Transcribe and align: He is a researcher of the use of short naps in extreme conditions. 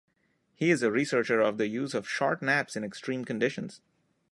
He 0.55 0.71
is 0.71 0.81
a 0.81 0.89
researcher 0.89 1.41
of 1.41 1.59
the 1.59 1.67
use 1.67 1.93
of 1.93 2.09
short 2.09 2.41
naps 2.41 2.75
in 2.75 2.83
extreme 2.83 3.23
conditions. 3.23 3.81